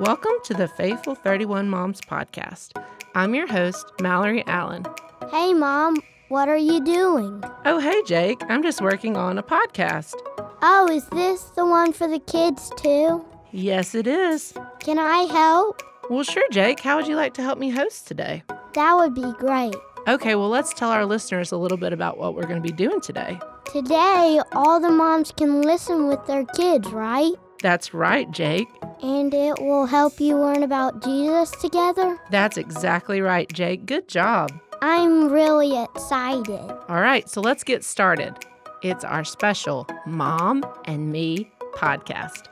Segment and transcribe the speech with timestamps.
[0.00, 2.82] Welcome to the Faithful 31 Moms podcast.
[3.14, 4.86] I'm your host, Mallory Allen.
[5.30, 7.44] Hey, Mom, what are you doing?
[7.66, 8.40] Oh, hey, Jake.
[8.48, 10.14] I'm just working on a podcast.
[10.62, 13.22] Oh, is this the one for the kids, too?
[13.52, 14.54] Yes, it is.
[14.78, 15.82] Can I help?
[16.08, 16.80] Well, sure, Jake.
[16.80, 18.42] How would you like to help me host today?
[18.72, 19.74] That would be great.
[20.08, 22.72] Okay, well, let's tell our listeners a little bit about what we're going to be
[22.72, 23.38] doing today.
[23.70, 27.34] Today, all the moms can listen with their kids, right?
[27.60, 28.68] That's right, Jake.
[29.02, 32.18] And it will help you learn about Jesus together?
[32.30, 33.84] That's exactly right, Jake.
[33.84, 34.50] Good job.
[34.80, 36.58] I'm really excited.
[36.88, 38.34] All right, so let's get started.
[38.82, 42.46] It's our special Mom and Me podcast.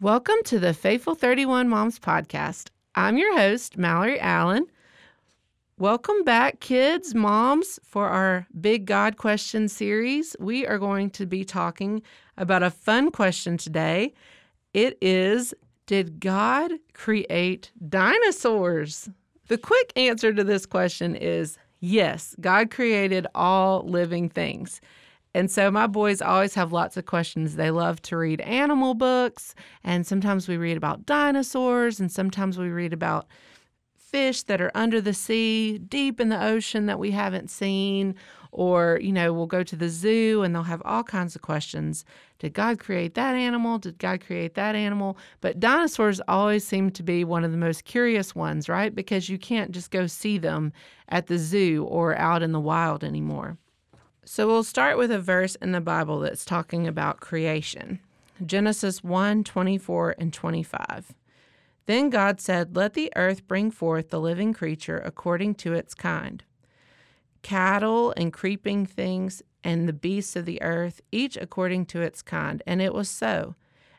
[0.00, 2.68] Welcome to the Faithful 31 Moms podcast.
[2.94, 4.66] I'm your host, Mallory Allen.
[5.82, 10.36] Welcome back, kids, moms, for our Big God Question series.
[10.38, 12.02] We are going to be talking
[12.36, 14.14] about a fun question today.
[14.74, 15.52] It is
[15.86, 19.10] Did God create dinosaurs?
[19.48, 24.80] The quick answer to this question is yes, God created all living things.
[25.34, 27.56] And so my boys always have lots of questions.
[27.56, 32.68] They love to read animal books, and sometimes we read about dinosaurs, and sometimes we
[32.68, 33.26] read about
[34.12, 38.14] fish that are under the sea, deep in the ocean that we haven't seen.
[38.52, 42.04] Or, you know, we'll go to the zoo and they'll have all kinds of questions.
[42.38, 43.78] Did God create that animal?
[43.78, 45.16] Did God create that animal?
[45.40, 48.94] But dinosaurs always seem to be one of the most curious ones, right?
[48.94, 50.74] Because you can't just go see them
[51.08, 53.56] at the zoo or out in the wild anymore.
[54.24, 58.00] So we'll start with a verse in the Bible that's talking about creation.
[58.44, 61.14] Genesis 1 24 and 25.
[61.86, 66.44] Then God said, Let the earth bring forth the living creature according to its kind
[67.42, 72.62] cattle and creeping things and the beasts of the earth, each according to its kind.
[72.66, 73.54] And it was so.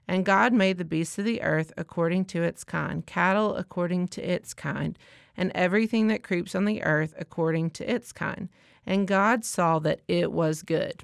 [0.08, 4.22] And God made the beasts of the earth according to its kind, cattle according to
[4.22, 4.98] its kind,
[5.38, 8.50] and everything that creeps on the earth according to its kind.
[8.86, 11.04] And God saw that it was good.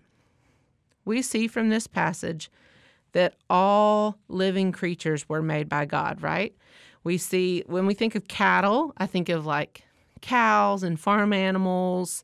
[1.05, 2.51] We see from this passage
[3.13, 6.55] that all living creatures were made by God, right?
[7.03, 9.83] We see, when we think of cattle, I think of like
[10.21, 12.23] cows and farm animals,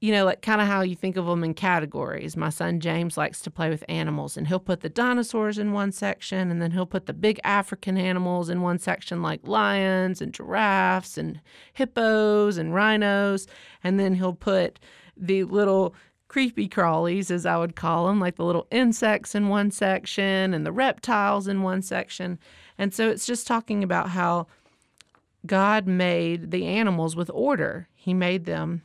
[0.00, 2.36] you know, like kind of how you think of them in categories.
[2.36, 5.92] My son James likes to play with animals, and he'll put the dinosaurs in one
[5.92, 10.32] section, and then he'll put the big African animals in one section, like lions and
[10.32, 11.40] giraffes and
[11.74, 13.46] hippos and rhinos,
[13.84, 14.78] and then he'll put
[15.16, 15.94] the little
[16.30, 20.64] creepy crawlies, as I would call them, like the little insects in one section and
[20.64, 22.38] the reptiles in one section.
[22.78, 24.46] And so it's just talking about how
[25.44, 27.88] God made the animals with order.
[27.96, 28.82] He made them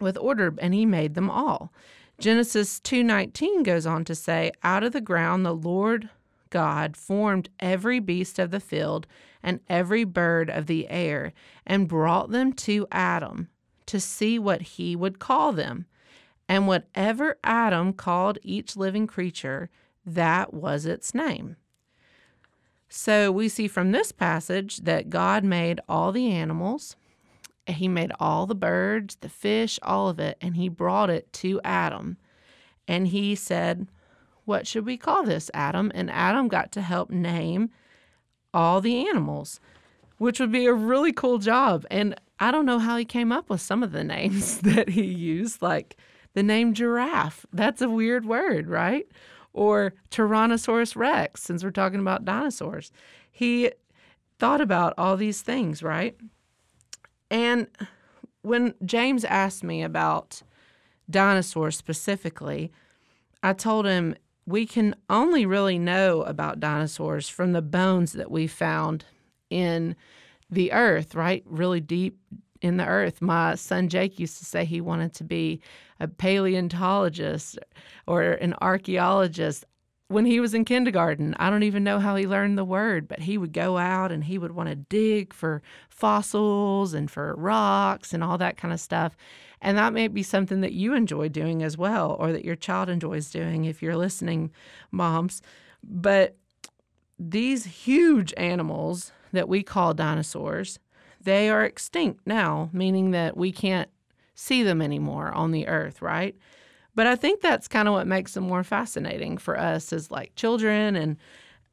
[0.00, 1.72] with order and he made them all.
[2.18, 6.10] Genesis 2:19 goes on to say, "Out of the ground the Lord
[6.50, 9.06] God formed every beast of the field
[9.44, 11.32] and every bird of the air
[11.64, 13.48] and brought them to Adam
[13.86, 15.86] to see what he would call them.
[16.48, 19.70] And whatever Adam called each living creature,
[20.04, 21.56] that was its name."
[22.96, 26.94] So we see from this passage that God made all the animals,
[27.66, 31.60] He made all the birds, the fish, all of it, and He brought it to
[31.64, 32.18] Adam.
[32.86, 33.88] And He said,
[34.44, 35.90] What should we call this, Adam?
[35.92, 37.70] And Adam got to help name
[38.54, 39.58] all the animals,
[40.18, 41.84] which would be a really cool job.
[41.90, 45.04] And I don't know how he came up with some of the names that he
[45.04, 45.96] used, like
[46.34, 47.46] the name giraffe.
[47.52, 49.06] That's a weird word, right?
[49.54, 52.90] or Tyrannosaurus rex, since we're talking about dinosaurs.
[53.30, 53.70] He
[54.38, 56.16] thought about all these things, right?
[57.30, 57.68] And
[58.42, 60.42] when James asked me about
[61.08, 62.72] dinosaurs specifically,
[63.42, 68.46] I told him we can only really know about dinosaurs from the bones that we
[68.46, 69.04] found
[69.48, 69.94] in
[70.50, 71.42] the earth, right?
[71.46, 72.18] Really deep
[72.64, 73.20] in the earth.
[73.20, 75.60] My son Jake used to say he wanted to be
[76.00, 77.58] a paleontologist
[78.06, 79.66] or an archaeologist
[80.08, 81.34] when he was in kindergarten.
[81.38, 84.24] I don't even know how he learned the word, but he would go out and
[84.24, 88.80] he would want to dig for fossils and for rocks and all that kind of
[88.80, 89.14] stuff.
[89.60, 92.88] And that may be something that you enjoy doing as well, or that your child
[92.88, 94.50] enjoys doing if you're listening,
[94.90, 95.42] moms.
[95.82, 96.36] But
[97.18, 100.78] these huge animals that we call dinosaurs,
[101.24, 103.90] they are extinct now, meaning that we can't
[104.34, 106.36] see them anymore on the earth, right?
[106.94, 110.34] But I think that's kind of what makes them more fascinating for us as like
[110.36, 111.16] children and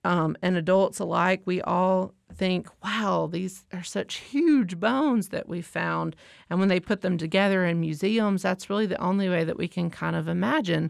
[0.04, 1.44] um, and adults alike.
[1.46, 6.16] We all think, wow, these are such huge bones that we found.
[6.50, 9.68] And when they put them together in museums, that's really the only way that we
[9.68, 10.90] can kind of imagine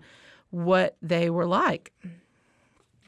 [0.49, 1.91] what they were like.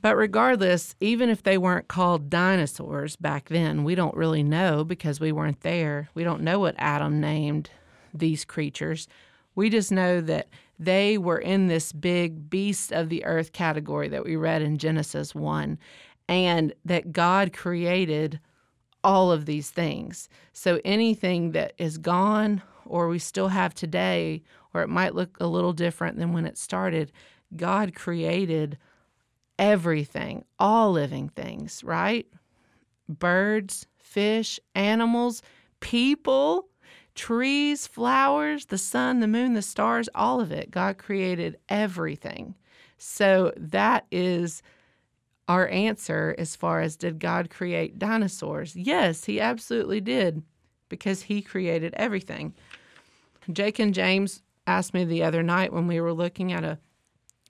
[0.04, 5.22] But regardless, even if they weren't called dinosaurs back then, we don't really know because
[5.22, 6.10] we weren't there.
[6.14, 7.70] We don't know what Adam named
[8.14, 9.08] these creatures.
[9.56, 14.26] We just know that they were in this big beast of the earth category that
[14.26, 15.80] we read in Genesis 1,
[16.28, 18.42] and that God created
[19.06, 20.28] all of these things.
[20.52, 25.48] So anything that is gone or we still have today, or it might look a
[25.48, 27.10] little different than when it started,
[27.56, 28.78] God created
[29.60, 32.28] everything, all living things, right?
[33.08, 35.42] Birds, fish, animals,
[35.80, 36.68] people,
[37.16, 40.72] trees, flowers, the sun, the moon, the stars, all of it.
[40.72, 42.56] God created everything.
[42.98, 44.64] So that is
[45.48, 48.76] our answer as far as did God create dinosaurs?
[48.76, 50.42] Yes, he absolutely did
[50.90, 52.54] because he created everything.
[53.52, 56.80] Jake and James asked me the other night when we were looking at a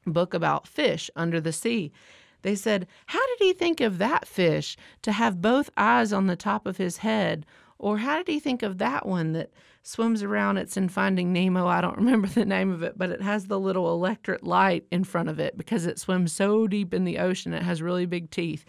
[0.05, 1.91] book about fish under the sea.
[2.41, 6.35] They said, How did he think of that fish to have both eyes on the
[6.35, 7.45] top of his head?
[7.79, 9.51] Or how did he think of that one that
[9.81, 10.57] swims around?
[10.57, 11.67] It's in Finding Nemo.
[11.67, 15.03] I don't remember the name of it, but it has the little electric light in
[15.03, 17.53] front of it because it swims so deep in the ocean.
[17.53, 18.65] It has really big teeth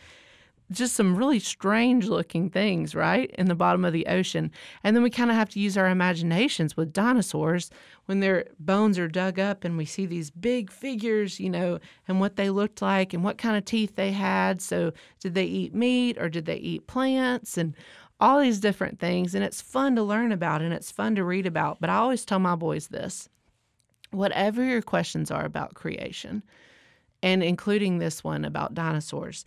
[0.70, 4.50] just some really strange looking things, right, in the bottom of the ocean.
[4.82, 7.70] And then we kind of have to use our imaginations with dinosaurs
[8.06, 11.78] when their bones are dug up and we see these big figures, you know,
[12.08, 14.62] and what they looked like and what kind of teeth they had.
[14.62, 17.58] So, did they eat meat or did they eat plants?
[17.58, 17.75] And
[18.20, 19.34] all these different things.
[19.34, 21.81] And it's fun to learn about and it's fun to read about.
[21.81, 23.28] But I always tell my boys this
[24.11, 26.43] whatever your questions are about creation,
[27.22, 29.44] and including this one about dinosaurs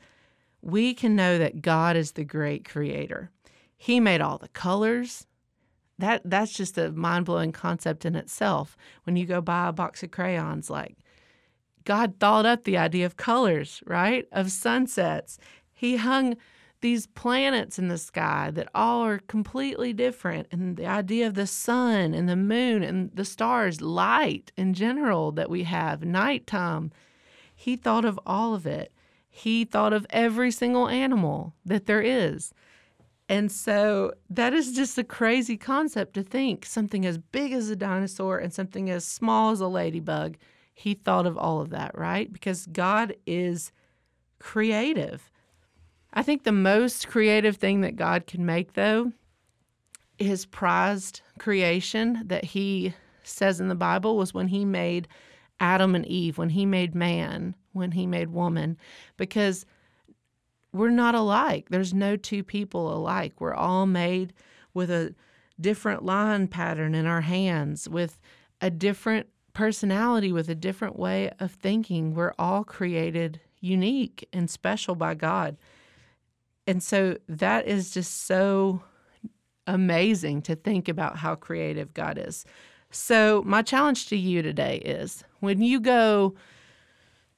[0.62, 3.32] we can know that God is the great creator.
[3.76, 5.28] He made all the colors.
[6.00, 8.78] That that's just a mind-blowing concept in itself.
[9.04, 10.98] When you go buy a box of crayons like
[11.86, 14.28] God thought up the idea of colors, right?
[14.32, 15.40] Of sunsets.
[15.74, 16.36] He hung
[16.82, 21.48] these planets in the sky that all are completely different and the idea of the
[21.48, 26.92] sun and the moon and the stars, light in general that we have, nighttime.
[27.56, 28.92] He thought of all of it
[29.38, 32.54] he thought of every single animal that there is.
[33.30, 37.76] And so that is just a crazy concept to think something as big as a
[37.76, 40.38] dinosaur and something as small as a ladybug.
[40.74, 42.34] He thought of all of that, right?
[42.34, 43.72] Because God is
[44.40, 45.30] creative.
[46.14, 49.12] I think the most creative thing that God can make, though,
[50.18, 55.08] his prized creation that he says in the Bible was when he made
[55.60, 58.78] Adam and Eve, when he made man, when he made woman,
[59.18, 59.66] because
[60.74, 61.68] we're not alike.
[61.70, 63.40] There's no two people alike.
[63.40, 64.34] We're all made
[64.74, 65.16] with a
[65.60, 68.20] different line pattern in our hands, with
[68.62, 72.14] a different personality, with a different way of thinking.
[72.14, 75.58] We're all created unique and special by God.
[76.68, 78.84] And so that is just so
[79.66, 82.46] amazing to think about how creative God is.
[82.90, 86.36] So, my challenge to you today is when you go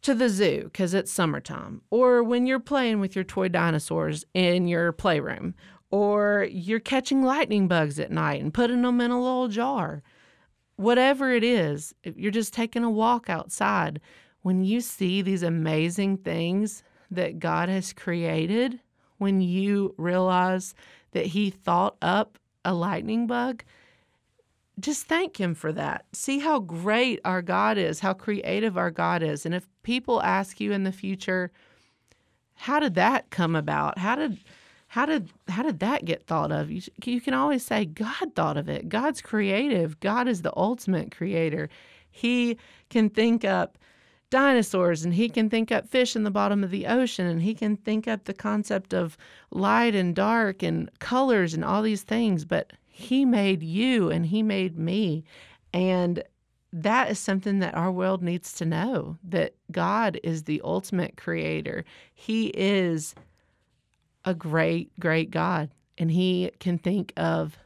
[0.02, 4.68] to the zoo because it's summertime, or when you're playing with your toy dinosaurs in
[4.68, 5.54] your playroom,
[5.92, 10.04] or you're catching lightning bugs at night and putting them in a little jar,
[10.76, 14.00] whatever it is, if you're just taking a walk outside,
[14.42, 18.80] when you see these amazing things that God has created,
[19.18, 20.74] when you realize
[21.12, 23.64] that He thought up a lightning bug,
[24.80, 26.06] just thank him for that.
[26.14, 29.46] See how great our God is, how creative our God is.
[29.46, 31.52] And if people ask you in the future,
[32.56, 33.98] how did that come about?
[33.98, 34.40] How did
[34.88, 36.72] how did how did that get thought of?
[36.72, 38.90] You, you can always say God thought of it.
[38.90, 40.00] God's creative.
[40.00, 41.70] God is the ultimate creator.
[42.10, 42.58] He
[42.90, 43.78] can think up
[44.30, 47.54] dinosaurs and he can think up fish in the bottom of the ocean and he
[47.54, 49.18] can think up the concept of
[49.52, 54.44] light and dark and colors and all these things, but he made you and He
[54.44, 55.24] made me.
[55.74, 56.22] And
[56.74, 61.86] that is something that our world needs to know that God is the ultimate creator.
[62.14, 63.16] He is
[64.26, 67.58] a great, great God, and He can think of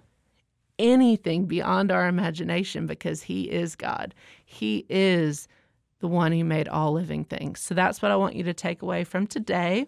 [0.78, 4.14] anything beyond our imagination because He is God.
[4.46, 5.48] He is
[6.00, 7.60] the one who made all living things.
[7.60, 9.88] So that's what I want you to take away from today.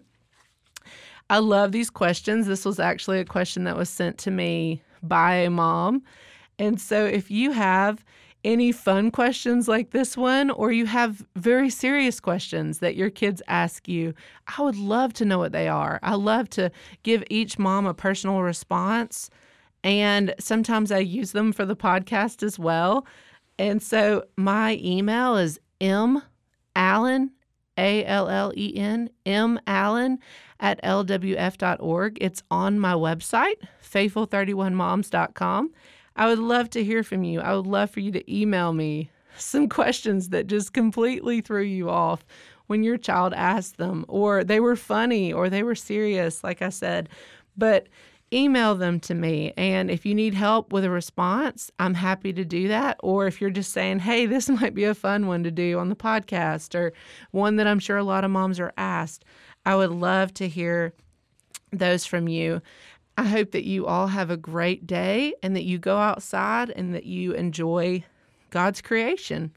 [1.30, 2.48] I love these questions.
[2.48, 6.02] This was actually a question that was sent to me by a mom.
[6.58, 8.04] And so if you have
[8.44, 13.42] any fun questions like this one, or you have very serious questions that your kids
[13.48, 14.14] ask you,
[14.56, 15.98] I would love to know what they are.
[16.02, 16.70] I love to
[17.02, 19.30] give each mom a personal response.
[19.82, 23.06] And sometimes I use them for the podcast as well.
[23.58, 26.22] And so my email is m
[26.76, 27.32] allen
[27.76, 30.18] A L L E N, M Allen
[30.60, 32.18] at lwf.org.
[32.20, 35.72] It's on my website, faithful31moms.com.
[36.16, 37.40] I would love to hear from you.
[37.40, 41.90] I would love for you to email me some questions that just completely threw you
[41.90, 42.24] off
[42.68, 46.70] when your child asked them, or they were funny, or they were serious, like I
[46.70, 47.08] said.
[47.56, 47.86] But
[48.32, 49.52] email them to me.
[49.56, 52.96] And if you need help with a response, I'm happy to do that.
[53.02, 55.88] Or if you're just saying, hey, this might be a fun one to do on
[55.88, 56.92] the podcast, or
[57.30, 59.24] one that I'm sure a lot of moms are asked,
[59.64, 60.94] I would love to hear
[61.72, 62.62] those from you.
[63.18, 66.94] I hope that you all have a great day and that you go outside and
[66.94, 68.04] that you enjoy
[68.50, 69.52] God's creation.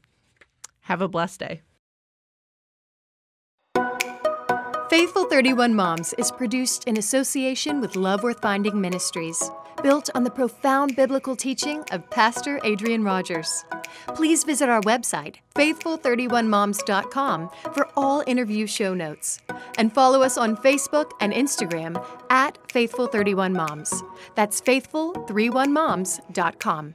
[0.80, 1.60] Have a blessed day.
[4.90, 9.40] Faithful 31 Moms is produced in association with Love Worth Finding Ministries,
[9.84, 13.64] built on the profound biblical teaching of Pastor Adrian Rogers.
[14.16, 19.38] Please visit our website, faithful31moms.com, for all interview show notes.
[19.78, 24.02] And follow us on Facebook and Instagram at Faithful31Moms.
[24.34, 26.94] That's faithful31moms.com.